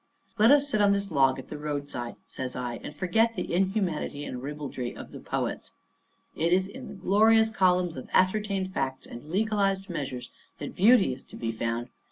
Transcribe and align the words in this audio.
"Let 0.39 0.49
us 0.49 0.67
sit 0.67 0.81
on 0.81 0.93
this 0.93 1.11
log 1.11 1.37
at 1.37 1.49
the 1.49 1.59
roadside," 1.59 2.15
says 2.25 2.55
I, 2.55 2.77
"and 2.83 2.95
forget 2.95 3.35
the 3.35 3.53
inhumanity 3.53 4.25
and 4.25 4.41
ribaldry 4.41 4.97
of 4.97 5.11
the 5.11 5.19
poets. 5.19 5.73
It 6.35 6.51
is 6.51 6.67
in 6.67 6.87
the 6.87 6.95
glorious 6.95 7.51
columns 7.51 7.97
of 7.97 8.09
ascertained 8.11 8.73
facts 8.73 9.05
and 9.05 9.29
legalised 9.29 9.91
measures 9.91 10.31
that 10.57 10.75
beauty 10.75 11.13
is 11.13 11.23
to 11.25 11.35
be 11.35 11.51
found. 11.51 11.89